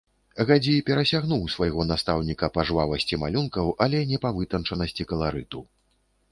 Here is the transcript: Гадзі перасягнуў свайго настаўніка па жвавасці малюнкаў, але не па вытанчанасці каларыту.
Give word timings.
Гадзі 0.51 0.71
перасягнуў 0.87 1.43
свайго 1.57 1.85
настаўніка 1.91 2.49
па 2.57 2.65
жвавасці 2.71 3.21
малюнкаў, 3.27 3.71
але 3.87 4.03
не 4.15 4.23
па 4.27 4.35
вытанчанасці 4.41 5.11
каларыту. 5.13 5.59